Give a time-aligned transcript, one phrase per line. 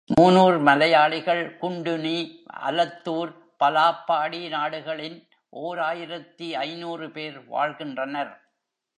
[0.09, 2.17] மூனூர் மலையாளிகள் குண்டுனி,
[2.61, 3.31] அலத்தூர்,
[3.59, 5.17] பலாப்பாடி நாடுகளில்
[5.49, 8.31] ஓர் ஆயிரத்து ஐநூறு பேர் வாழ்கின்றனர்.